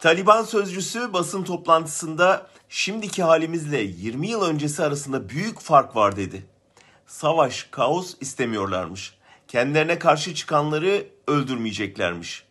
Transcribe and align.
Taliban 0.00 0.42
sözcüsü 0.42 1.12
basın 1.12 1.44
toplantısında 1.44 2.46
şimdiki 2.68 3.22
halimizle 3.22 3.80
20 3.80 4.28
yıl 4.28 4.42
öncesi 4.42 4.82
arasında 4.82 5.28
büyük 5.28 5.60
fark 5.60 5.96
var 5.96 6.16
dedi. 6.16 6.46
Savaş, 7.06 7.68
kaos 7.70 8.14
istemiyorlarmış. 8.20 9.14
Kendilerine 9.48 9.98
karşı 9.98 10.34
çıkanları 10.34 11.06
öldürmeyeceklermiş. 11.26 12.44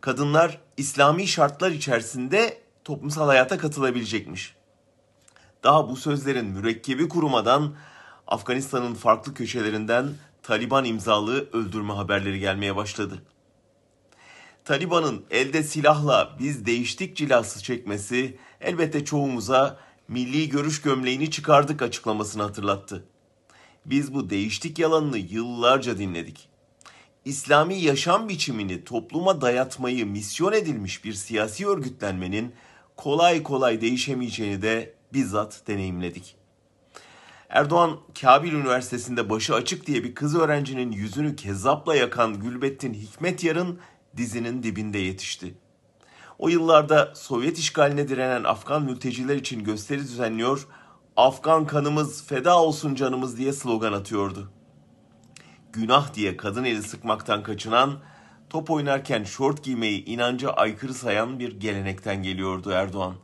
Kadınlar 0.00 0.58
İslami 0.76 1.26
şartlar 1.26 1.70
içerisinde 1.70 2.58
toplumsal 2.84 3.26
hayata 3.26 3.58
katılabilecekmiş. 3.58 4.54
Daha 5.64 5.88
bu 5.88 5.96
sözlerin 5.96 6.46
mürekkebi 6.46 7.08
kurumadan 7.08 7.74
Afganistan'ın 8.26 8.94
farklı 8.94 9.34
köşelerinden 9.34 10.10
Taliban 10.42 10.84
imzalı 10.84 11.50
öldürme 11.52 11.92
haberleri 11.92 12.38
gelmeye 12.40 12.76
başladı. 12.76 13.22
Taliban'ın 14.64 15.24
elde 15.30 15.62
silahla 15.62 16.36
biz 16.38 16.66
değiştik 16.66 17.16
cilası 17.16 17.62
çekmesi 17.62 18.38
elbette 18.60 19.04
çoğumuza 19.04 19.78
milli 20.08 20.48
görüş 20.48 20.82
gömleğini 20.82 21.30
çıkardık 21.30 21.82
açıklamasını 21.82 22.42
hatırlattı. 22.42 23.04
Biz 23.86 24.14
bu 24.14 24.30
değiştik 24.30 24.78
yalanını 24.78 25.18
yıllarca 25.18 25.98
dinledik. 25.98 26.48
İslami 27.24 27.74
yaşam 27.74 28.28
biçimini 28.28 28.84
topluma 28.84 29.40
dayatmayı 29.40 30.06
misyon 30.06 30.52
edilmiş 30.52 31.04
bir 31.04 31.12
siyasi 31.12 31.68
örgütlenmenin 31.68 32.54
kolay 32.96 33.42
kolay 33.42 33.80
değişemeyeceğini 33.80 34.62
de 34.62 34.94
bizzat 35.12 35.62
deneyimledik. 35.66 36.36
Erdoğan 37.48 38.00
Kabil 38.20 38.52
Üniversitesi'nde 38.52 39.30
başı 39.30 39.54
açık 39.54 39.86
diye 39.86 40.04
bir 40.04 40.14
kız 40.14 40.36
öğrencinin 40.36 40.92
yüzünü 40.92 41.36
kezzapla 41.36 41.94
yakan 41.94 42.40
Gülbettin 42.40 42.94
Hikmetyar'ın 42.94 43.78
dizinin 44.16 44.62
dibinde 44.62 44.98
yetişti. 44.98 45.54
O 46.38 46.48
yıllarda 46.48 47.12
Sovyet 47.14 47.58
işgaline 47.58 48.08
direnen 48.08 48.44
Afgan 48.44 48.82
mülteciler 48.82 49.36
için 49.36 49.64
gösteri 49.64 50.00
düzenliyor, 50.00 50.68
Afgan 51.16 51.66
kanımız 51.66 52.26
feda 52.26 52.60
olsun 52.62 52.94
canımız 52.94 53.38
diye 53.38 53.52
slogan 53.52 53.92
atıyordu. 53.92 54.50
Günah 55.72 56.14
diye 56.14 56.36
kadın 56.36 56.64
eli 56.64 56.82
sıkmaktan 56.82 57.42
kaçınan, 57.42 57.98
top 58.50 58.70
oynarken 58.70 59.24
şort 59.24 59.64
giymeyi 59.64 60.04
inanca 60.04 60.50
aykırı 60.50 60.94
sayan 60.94 61.38
bir 61.38 61.60
gelenekten 61.60 62.22
geliyordu 62.22 62.70
Erdoğan. 62.70 63.14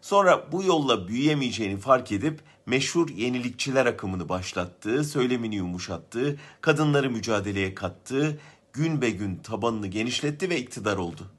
Sonra 0.00 0.52
bu 0.52 0.62
yolla 0.62 1.08
büyüyemeyeceğini 1.08 1.76
fark 1.80 2.12
edip 2.12 2.40
meşhur 2.66 3.08
yenilikçiler 3.08 3.86
akımını 3.86 4.28
başlattı, 4.28 5.04
söylemini 5.04 5.56
yumuşattı, 5.56 6.36
kadınları 6.60 7.10
mücadeleye 7.10 7.74
kattı, 7.74 8.40
gün 8.74 9.02
be 9.02 9.10
gün 9.10 9.36
tabanını 9.36 9.86
genişletti 9.86 10.50
ve 10.50 10.58
iktidar 10.58 10.96
oldu. 10.96 11.30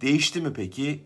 Değişti 0.00 0.40
mi 0.40 0.52
peki? 0.52 1.04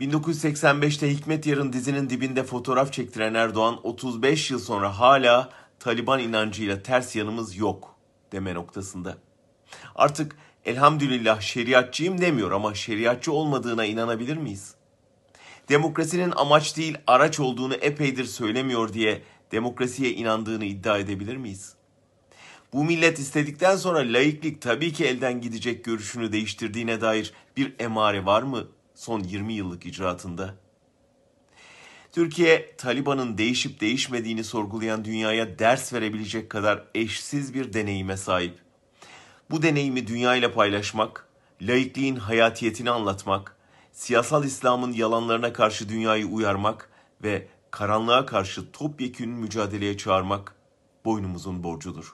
1985'te 0.00 1.10
Hikmet 1.10 1.46
Yarın 1.46 1.72
dizinin 1.72 2.10
dibinde 2.10 2.44
fotoğraf 2.44 2.92
çektiren 2.92 3.34
Erdoğan 3.34 3.86
35 3.86 4.50
yıl 4.50 4.58
sonra 4.58 4.98
hala 4.98 5.50
Taliban 5.78 6.20
inancıyla 6.20 6.82
ters 6.82 7.16
yanımız 7.16 7.56
yok 7.56 7.96
deme 8.32 8.54
noktasında. 8.54 9.18
Artık 9.94 10.36
elhamdülillah 10.64 11.40
şeriatçıyım 11.40 12.20
demiyor 12.20 12.50
ama 12.50 12.74
şeriatçı 12.74 13.32
olmadığına 13.32 13.84
inanabilir 13.84 14.36
miyiz? 14.36 14.74
Demokrasinin 15.68 16.32
amaç 16.36 16.76
değil 16.76 16.98
araç 17.06 17.40
olduğunu 17.40 17.74
epeydir 17.74 18.24
söylemiyor 18.24 18.92
diye 18.92 19.22
demokrasiye 19.52 20.12
inandığını 20.12 20.64
iddia 20.64 20.98
edebilir 20.98 21.36
miyiz? 21.36 21.74
Bu 22.74 22.84
millet 22.84 23.18
istedikten 23.18 23.76
sonra 23.76 23.98
laiklik 23.98 24.62
tabii 24.62 24.92
ki 24.92 25.04
elden 25.04 25.40
gidecek 25.40 25.84
görüşünü 25.84 26.32
değiştirdiğine 26.32 27.00
dair 27.00 27.32
bir 27.56 27.74
emare 27.78 28.26
var 28.26 28.42
mı 28.42 28.68
son 28.94 29.20
20 29.20 29.52
yıllık 29.52 29.86
icraatında? 29.86 30.54
Türkiye, 32.12 32.76
Taliban'ın 32.76 33.38
değişip 33.38 33.80
değişmediğini 33.80 34.44
sorgulayan 34.44 35.04
dünyaya 35.04 35.58
ders 35.58 35.92
verebilecek 35.92 36.50
kadar 36.50 36.84
eşsiz 36.94 37.54
bir 37.54 37.72
deneyime 37.72 38.16
sahip. 38.16 38.58
Bu 39.50 39.62
deneyimi 39.62 40.06
dünyayla 40.06 40.52
paylaşmak, 40.52 41.28
laikliğin 41.62 42.16
hayatiyetini 42.16 42.90
anlatmak, 42.90 43.56
siyasal 43.92 44.44
İslam'ın 44.44 44.92
yalanlarına 44.92 45.52
karşı 45.52 45.88
dünyayı 45.88 46.26
uyarmak 46.26 46.90
ve 47.22 47.48
karanlığa 47.70 48.26
karşı 48.26 48.72
topyekün 48.72 49.30
mücadeleye 49.30 49.96
çağırmak 49.96 50.54
boynumuzun 51.04 51.62
borcudur. 51.64 52.12